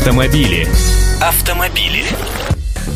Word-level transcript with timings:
Автомобили. 0.00 0.66
Автомобили. 1.20 2.06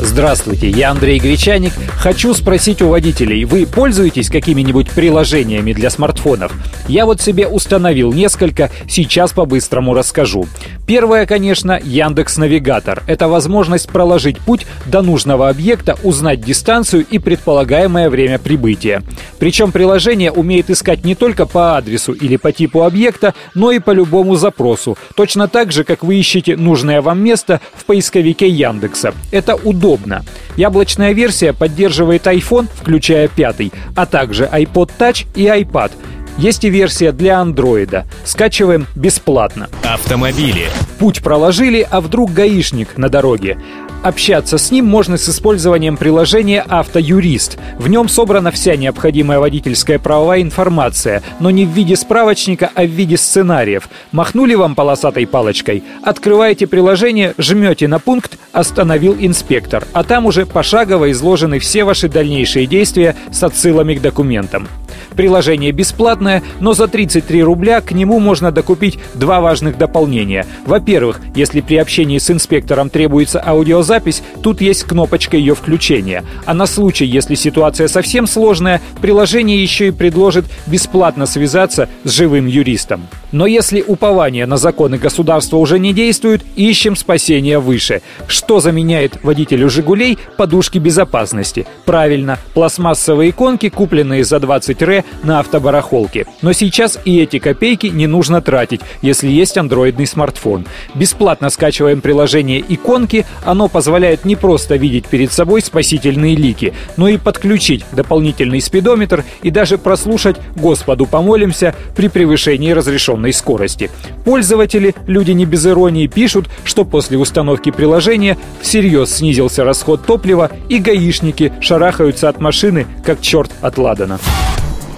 Здравствуйте, 0.01 0.69
я 0.69 0.91
Андрей 0.91 1.19
Гречаник. 1.19 1.71
Хочу 1.97 2.33
спросить 2.33 2.81
у 2.81 2.89
водителей, 2.89 3.45
вы 3.45 3.65
пользуетесь 3.65 4.29
какими-нибудь 4.29 4.89
приложениями 4.89 5.71
для 5.71 5.89
смартфонов? 5.89 6.51
Я 6.89 7.05
вот 7.05 7.21
себе 7.21 7.47
установил 7.47 8.11
несколько, 8.11 8.69
сейчас 8.89 9.31
по-быстрому 9.31 9.93
расскажу. 9.93 10.47
Первое, 10.85 11.25
конечно, 11.25 11.79
Яндекс 11.81 12.37
Навигатор. 12.37 13.03
Это 13.07 13.29
возможность 13.29 13.87
проложить 13.87 14.39
путь 14.39 14.67
до 14.85 15.01
нужного 15.01 15.47
объекта, 15.47 15.97
узнать 16.03 16.41
дистанцию 16.41 17.05
и 17.09 17.17
предполагаемое 17.17 18.09
время 18.09 18.37
прибытия. 18.37 19.01
Причем 19.39 19.71
приложение 19.71 20.31
умеет 20.31 20.69
искать 20.69 21.05
не 21.05 21.15
только 21.15 21.45
по 21.45 21.77
адресу 21.77 22.11
или 22.11 22.35
по 22.35 22.51
типу 22.51 22.83
объекта, 22.83 23.33
но 23.53 23.71
и 23.71 23.79
по 23.79 23.91
любому 23.91 24.35
запросу. 24.35 24.97
Точно 25.15 25.47
так 25.47 25.71
же, 25.71 25.85
как 25.85 26.03
вы 26.03 26.17
ищете 26.17 26.57
нужное 26.57 27.01
вам 27.01 27.23
место 27.23 27.61
в 27.73 27.85
поисковике 27.85 28.47
Яндекса. 28.49 29.13
Это 29.31 29.55
удобно 29.55 29.84
удобно. 29.85 30.23
Яблочная 30.57 31.13
версия 31.13 31.53
поддерживает 31.53 32.25
iPhone, 32.25 32.67
включая 32.73 33.27
пятый, 33.27 33.71
а 33.95 34.05
также 34.05 34.45
iPod 34.45 34.91
Touch 34.97 35.27
и 35.35 35.45
iPad. 35.45 35.91
Есть 36.37 36.65
и 36.65 36.69
версия 36.69 37.11
для 37.11 37.39
андроида. 37.39 38.05
Скачиваем 38.25 38.87
бесплатно. 38.95 39.69
Автомобили. 39.83 40.69
Путь 40.99 41.21
проложили, 41.21 41.87
а 41.89 42.01
вдруг 42.01 42.33
гаишник 42.33 42.97
на 42.97 43.09
дороге. 43.09 43.57
Общаться 44.05 44.59
с 44.59 44.69
ним 44.69 44.85
можно 44.85 45.17
с 45.17 45.27
использованием 45.27 45.97
приложения 45.97 46.61
«Автоюрист». 46.61 47.57
В 47.79 47.87
нем 47.87 48.07
собрана 48.07 48.51
вся 48.51 48.75
необходимая 48.75 49.39
водительская 49.39 49.97
правовая 49.97 50.43
информация, 50.43 51.23
но 51.39 51.49
не 51.49 51.65
в 51.65 51.69
виде 51.69 51.95
справочника, 51.95 52.69
а 52.75 52.83
в 52.83 52.89
виде 52.91 53.17
сценариев. 53.17 53.89
Махнули 54.11 54.53
вам 54.53 54.75
полосатой 54.75 55.25
палочкой, 55.25 55.83
открываете 56.03 56.67
приложение, 56.67 57.33
жмете 57.39 57.87
на 57.87 57.97
пункт 57.97 58.37
«Остановил 58.51 59.15
инспектор», 59.19 59.87
а 59.91 60.03
там 60.03 60.27
уже 60.27 60.45
пошагово 60.45 61.09
изложены 61.11 61.57
все 61.57 61.83
ваши 61.83 62.07
дальнейшие 62.07 62.67
действия 62.67 63.15
с 63.31 63.41
отсылами 63.41 63.95
к 63.95 64.01
документам. 64.01 64.67
Приложение 65.15 65.71
бесплатное, 65.71 66.43
но 66.59 66.73
за 66.73 66.87
33 66.87 67.41
рубля 67.41 67.81
к 67.81 67.91
нему 67.91 68.19
можно 68.19 68.51
докупить 68.51 68.99
два 69.13 69.39
важных 69.39 69.77
дополнения. 69.77 70.45
Во-первых, 70.65 71.21
если 71.35 71.61
при 71.61 71.77
общении 71.77 72.17
с 72.17 72.29
инспектором 72.29 72.89
требуется 72.89 73.41
аудиозапись, 73.43 73.94
тут 74.41 74.61
есть 74.61 74.83
кнопочка 74.83 75.37
ее 75.37 75.55
включения. 75.55 76.23
А 76.45 76.53
на 76.53 76.65
случай, 76.65 77.05
если 77.05 77.35
ситуация 77.35 77.87
совсем 77.87 78.27
сложная, 78.27 78.81
приложение 79.01 79.61
еще 79.61 79.87
и 79.87 79.91
предложит 79.91 80.45
бесплатно 80.67 81.25
связаться 81.25 81.89
с 82.03 82.11
живым 82.11 82.47
юристом. 82.47 83.07
Но 83.31 83.45
если 83.45 83.83
упование 83.85 84.45
на 84.45 84.57
законы 84.57 84.97
государства 84.97 85.57
уже 85.57 85.79
не 85.79 85.93
действует, 85.93 86.43
ищем 86.55 86.95
спасение 86.95 87.59
выше. 87.59 88.01
Что 88.27 88.59
заменяет 88.59 89.23
водителю 89.23 89.69
«Жигулей» 89.69 90.17
подушки 90.37 90.77
безопасности? 90.77 91.67
Правильно, 91.85 92.39
пластмассовые 92.53 93.31
иконки, 93.31 93.69
купленные 93.69 94.23
за 94.23 94.39
20 94.39 94.81
ре 94.83 95.03
на 95.23 95.39
автобарахолке. 95.39 96.25
Но 96.41 96.53
сейчас 96.53 96.97
и 97.03 97.19
эти 97.19 97.39
копейки 97.39 97.87
не 97.87 98.07
нужно 98.07 98.41
тратить, 98.41 98.81
если 99.01 99.27
есть 99.27 99.57
андроидный 99.57 100.07
смартфон. 100.07 100.65
Бесплатно 100.93 101.49
скачиваем 101.49 102.01
приложение 102.01 102.63
«Иконки», 102.67 103.25
оно 103.43 103.67
позволяет 103.67 103.84
не 104.25 104.35
просто 104.35 104.75
видеть 104.75 105.05
перед 105.05 105.31
собой 105.31 105.61
спасительные 105.61 106.35
лики, 106.35 106.73
но 106.97 107.07
и 107.07 107.17
подключить 107.17 107.85
дополнительный 107.91 108.61
спидометр 108.61 109.23
и 109.41 109.51
даже 109.51 109.77
прослушать 109.77 110.37
«Господу 110.55 111.05
помолимся» 111.05 111.75
при 111.95 112.07
превышении 112.07 112.71
разрешенной 112.71 113.33
скорости. 113.33 113.89
Пользователи, 114.23 114.95
люди 115.07 115.31
не 115.31 115.45
без 115.45 115.65
иронии, 115.65 116.07
пишут, 116.07 116.47
что 116.63 116.85
после 116.85 117.17
установки 117.17 117.71
приложения 117.71 118.37
всерьез 118.61 119.15
снизился 119.15 119.63
расход 119.63 120.05
топлива 120.05 120.51
и 120.69 120.79
гаишники 120.79 121.53
шарахаются 121.61 122.29
от 122.29 122.39
машины, 122.39 122.87
как 123.05 123.21
черт 123.21 123.51
от 123.61 123.77
ладана. 123.77 124.19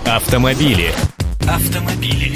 Автомобили. 0.06 0.92
Автомобили. 1.48 2.34